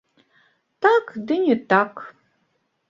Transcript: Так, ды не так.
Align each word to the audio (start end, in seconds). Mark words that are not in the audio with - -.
Так, 0.85 1.05
ды 1.29 1.33
не 1.45 1.55
так. 1.75 2.05